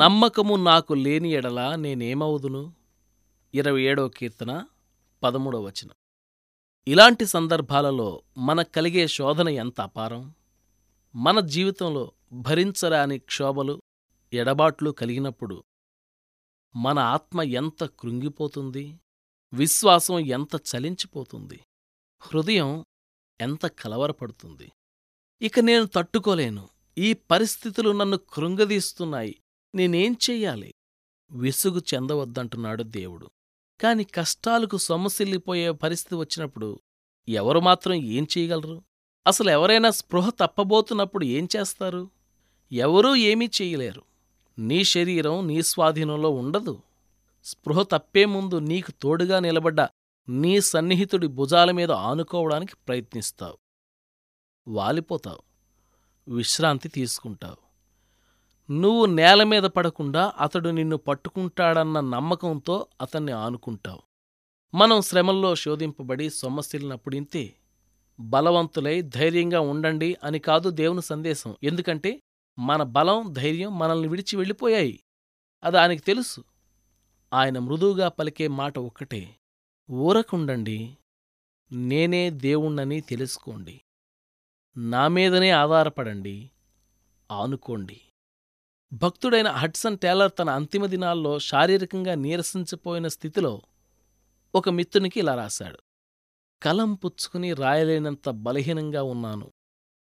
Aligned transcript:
నమ్మకము 0.00 0.56
నాకు 0.56 0.94
లేని 0.94 1.28
ఎడల 1.28 1.74
నేనేమవుదును? 1.74 2.74
ఇరవై 3.54 3.82
ఏడవ 3.82 4.08
కీర్తన 4.08 4.66
పదమూడవ 5.22 5.62
వచనం. 5.62 5.94
ఇలాంటి 6.88 7.26
సందర్భాలలో 7.26 8.22
మనకు 8.38 8.70
కలిగే 8.70 9.08
శోధన 9.08 9.48
ఎంత 9.48 9.80
అపారం? 9.80 10.34
మన 11.14 11.40
జీవితంలో 11.40 12.12
భరించరాని 12.32 13.18
క్షోభలు 13.18 13.82
ఎడబాట్లు 14.32 14.90
కలిగినప్పుడు 14.90 15.64
మన 16.76 16.98
ఆత్మ 16.98 17.42
ఎంత 17.42 17.84
కృంగిపోతుంది? 17.84 19.00
విశ్వాసం 19.52 20.18
ఎంత 20.18 20.56
చలించిపోతుంది? 20.56 21.60
హృదయం 22.20 22.84
ఎంత 23.40 23.66
కలవరపడుతుంది? 23.66 24.72
ఇక 25.42 25.60
నేను 25.60 25.86
తట్టుకోలేను. 25.86 26.68
ఈ 26.98 27.12
పరిస్థితులు 27.12 27.90
నన్ను 27.90 28.16
కృంగదీస్తున్నాయి. 28.16 29.39
నేనేం 29.74 30.16
చెయ్యాలి? 30.30 30.74
విసుగు 31.32 31.82
చెందవద్దంటున్నాడు 31.94 32.82
దేవుడు. 32.82 33.30
కాని 33.80 34.04
కష్టాలకు 34.04 34.76
సొమ్మసిల్లిపోయే 34.76 35.70
పరిస్థితి 35.70 36.14
వచ్చినప్పుడు 36.14 36.80
ఎవరు 37.28 37.60
మాత్రం 37.60 37.94
ఏం 37.94 38.26
చేయగలరు 38.38 38.82
అసలు 39.26 39.50
ఎవరైనా 39.50 39.90
స్పృహ 39.90 40.30
తప్పబోతున్నప్పుడు 40.30 41.24
ఏం 41.24 41.48
చేస్తారు? 41.56 42.10
ఎవరూ 42.72 43.14
ఏమీ 43.14 43.46
చెయ్యలేరు. 43.46 44.02
నీ 44.58 44.84
శరీరం 44.84 45.46
నీ 45.46 45.62
స్వాధీనంలో 45.62 46.30
ఉండదు. 46.30 46.82
స్పృహ 47.44 47.82
తప్పే 47.82 48.24
ముందు 48.24 48.58
నీకు 48.58 48.90
తోడుగా 48.90 49.38
నిలబడ్డ 49.38 49.80
నీ 50.28 50.60
సన్నిహితుడి 50.60 51.26
భుజాల 51.26 51.70
మీద 51.70 51.90
ఆనుకోవడానికి 51.90 52.72
ప్రయత్నిస్తావు. 52.88 53.58
వాలిపోతావు. 54.68 55.42
విశ్రాంతి 56.34 56.88
తీసుకుంటావు. 56.88 57.69
నువ్వు 58.70 59.06
నేల 59.06 59.42
మీద 59.42 59.62
పడకుండా 59.62 60.32
అతడు 60.38 60.68
నిన్ను 60.68 60.96
పట్టుకుంటాడన్న 60.96 62.00
నమ్మకంతో 62.00 62.86
అతన్ని 63.00 63.32
ఆనుకుంటావు. 63.32 64.02
మనం 64.76 65.00
శ్రమల్లో 65.00 65.54
శోధింపబడి 65.54 66.30
సొమ్మసిల్లినప్పుడింతే 66.30 67.54
బలవంతులై 68.20 69.02
ధైర్యంగా 69.02 69.60
ఉండండి 69.60 70.16
అని 70.24 70.38
కాదు 70.38 70.70
దేవుని 70.70 71.02
సందేశం. 71.02 71.56
ఎందుకంటే 71.62 72.22
మన 72.58 72.82
బలం 72.82 73.32
ధైర్యం 73.32 73.78
మనల్ని 73.78 74.08
విడిచి 74.08 74.36
వెళ్ళిపోయాయి. 74.36 75.00
అది 75.64 75.78
ఆయనకి 75.78 76.02
తెలుసు. 76.02 76.44
ఆయన 77.34 77.58
మృదువుగా 77.58 78.08
పలికే 78.08 78.48
మాట 78.48 78.78
ఒక్కటే. 78.78 79.36
ఊరకుండండి. 79.90 80.96
నేనే 81.72 82.30
దేవుణ్ణని 82.30 83.00
తెలుసుకోండి. 83.00 83.80
నా 84.76 85.08
మీదనే 85.08 85.50
ఆధారపడండి. 85.50 86.50
ఆనుకోండి. 87.32 88.00
భక్తుడైన 88.92 89.48
హడ్సన్ 89.48 89.98
టేలర్ 89.98 90.32
తన 90.38 90.50
అంతిమ 90.50 90.86
దినాల్లో 90.86 91.38
శారీరకంగా 91.38 92.14
నీరసించిపోయిన 92.14 93.08
స్థితిలో 93.08 93.62
ఒక 94.54 94.68
మిత్రునికి 94.68 95.20
ఇలా 95.20 95.34
రాశాడు. 95.34 95.78
కలం 96.62 96.94
పుచ్చుకుని 96.94 97.52
రాయలేనంత 97.52 98.28
బలహీనంగా 98.28 99.02
ఉన్నాను. 99.02 99.52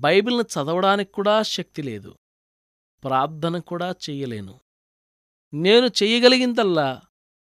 బైబిల్ను 0.00 0.42
చదవడానికి 0.42 1.12
కూడా 1.12 1.42
శక్తి 1.42 1.82
లేదు. 1.82 2.14
ప్రార్థన 3.04 3.58
కూడా 3.58 3.90
చెయ్యలేను. 3.90 4.60
నేను 5.54 5.86
చెయ్యగలిగిందల్లా 5.86 7.02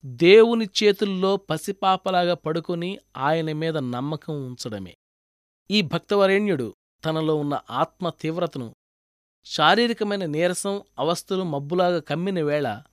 దేవుని 0.06 0.70
చేతుల్లో 0.84 1.38
పసిపాపలాగా 1.38 2.34
పడుకుని 2.34 3.00
ఆయన 3.18 3.52
మీద 3.52 3.78
నమ్మకం 3.78 4.46
ఉంచడమే. 4.46 4.96
ఈ 5.72 5.82
భక్తవరేణ్యుడు 5.82 6.76
తనలో 7.06 7.36
ఉన్న 7.36 7.62
ఆత్మ 7.70 8.10
తీవ్రతను 8.10 8.76
శారీరకమైన 9.46 10.26
నీరసం 10.26 10.84
అవస్థలు 11.00 11.44
మబ్బులాగా 11.44 12.00
కమ్మిన 12.00 12.42
వేళ 12.42 12.84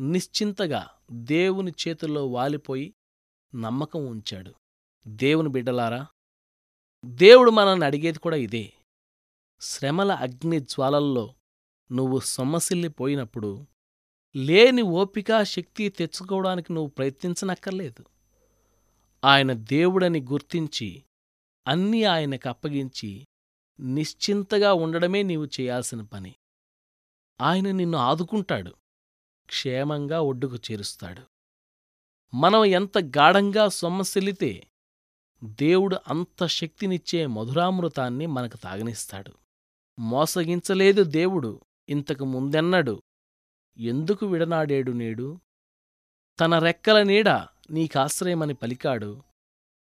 నిశ్చింతగా 0.00 0.90
దేవుని 1.12 1.72
చేతుల్లో 1.88 2.26
వాలిపోయి 2.26 2.94
నమ్మకం 3.54 4.06
ఉంచాడు. 4.06 4.54
దేవుని 5.06 5.48
బిడ్డలారా 5.48 6.06
దేవుడు 7.04 7.50
మనల్ని 7.50 7.86
అడిగేది 7.86 8.18
కూడా 8.18 8.36
ఇదే. 8.36 8.72
శ్రమల 9.60 10.12
అగ్ని 10.12 10.60
జ్వాలల్లో 10.60 11.34
నువ్వు 11.92 12.20
సొమ్మసిల్లిపోయినప్పుడు 12.20 13.66
లేని 14.36 14.82
ఓపిక 14.82 15.42
శక్తి 15.42 15.88
తెచ్చుకోవడానికి 15.88 16.72
నువ్వు 16.72 16.90
ప్రయత్నించనక్కర్లేదు. 16.90 18.04
ఆయన 19.24 19.52
దేవుడని 19.52 20.20
గుర్తించి 20.20 21.02
అన్నీ 21.66 22.04
ఆయనకు 22.04 22.48
అప్పగించి 22.48 23.26
నిశ్చింతగా 23.80 24.72
ఉండడమే 24.72 25.22
నీవు 25.22 25.44
చేయాల్సిన 25.44 26.02
పని. 26.02 26.34
ఆయన 27.40 27.70
నిన్ను 27.70 27.98
ఆదుకుంటాడు 27.98 28.70
క్షేమంగా 29.46 30.20
ఒడ్డుకు 30.20 30.56
చేరుస్తాడు. 30.56 31.22
మనం 32.36 32.64
ఎంత 32.64 32.98
గాఢంగా 32.98 33.68
సొమ్మసిల్లితే 33.68 34.66
దేవుడు 35.44 35.96
అంత 36.08 36.46
శక్తినిచ్చే 36.46 37.26
మధురామృతాన్ని 37.26 38.26
మనకు 38.26 38.56
తాగనిస్తాడు. 38.56 39.32
మోసగించలేదు 39.98 41.02
దేవుడు 41.02 41.60
ఇంతకు 41.88 42.24
ముందెన్నడు. 42.24 43.02
ఎందుకు 43.76 44.26
విడనాడేడు 44.26 44.92
నేడు? 44.92 45.40
తన 46.40 46.58
రెక్కల 46.58 47.02
నీడ 47.02 47.28
నీకాశ్రయమని 47.70 48.54
పలికాడు. 48.54 49.22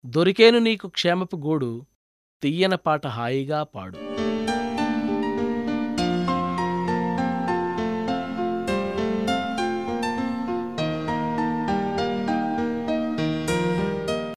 దొరికేను 0.06 0.58
నీకు 0.58 0.88
క్షేమపు 0.88 1.36
గోడు 1.36 1.86
తియ్యన 2.42 2.74
పాట 2.74 3.06
హాయిగా 3.06 3.62
పాడు. 3.62 3.98